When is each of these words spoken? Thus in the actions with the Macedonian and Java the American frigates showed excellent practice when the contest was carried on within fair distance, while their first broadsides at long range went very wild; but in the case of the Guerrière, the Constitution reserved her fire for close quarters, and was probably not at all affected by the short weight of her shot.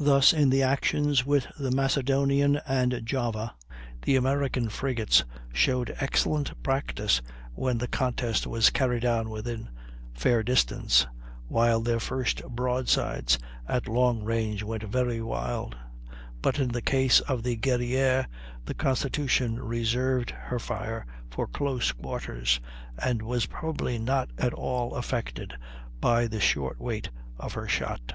Thus 0.00 0.32
in 0.32 0.50
the 0.50 0.64
actions 0.64 1.24
with 1.24 1.46
the 1.56 1.70
Macedonian 1.70 2.60
and 2.66 3.00
Java 3.04 3.54
the 4.02 4.16
American 4.16 4.68
frigates 4.68 5.22
showed 5.52 5.94
excellent 6.00 6.60
practice 6.64 7.22
when 7.54 7.78
the 7.78 7.86
contest 7.86 8.48
was 8.48 8.70
carried 8.70 9.04
on 9.04 9.30
within 9.30 9.68
fair 10.12 10.42
distance, 10.42 11.06
while 11.46 11.80
their 11.80 12.00
first 12.00 12.42
broadsides 12.48 13.38
at 13.68 13.86
long 13.86 14.24
range 14.24 14.64
went 14.64 14.82
very 14.82 15.20
wild; 15.22 15.76
but 16.42 16.58
in 16.58 16.70
the 16.70 16.82
case 16.82 17.20
of 17.20 17.44
the 17.44 17.56
Guerrière, 17.56 18.26
the 18.64 18.74
Constitution 18.74 19.60
reserved 19.62 20.30
her 20.30 20.58
fire 20.58 21.06
for 21.30 21.46
close 21.46 21.92
quarters, 21.92 22.58
and 22.98 23.22
was 23.22 23.46
probably 23.46 23.96
not 23.96 24.28
at 24.38 24.52
all 24.52 24.96
affected 24.96 25.54
by 26.00 26.26
the 26.26 26.40
short 26.40 26.80
weight 26.80 27.10
of 27.38 27.52
her 27.52 27.68
shot. 27.68 28.14